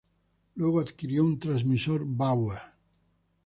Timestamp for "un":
1.23-1.37